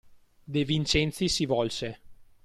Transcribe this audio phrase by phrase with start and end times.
[0.47, 1.99] De Vincenzi si volse.